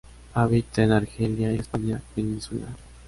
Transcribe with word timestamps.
Habita 0.33 0.81
en 0.81 0.93
Argelia 0.93 1.51
y 1.53 1.57
la 1.57 1.61
España 1.61 2.01
peninsular. 2.15 2.69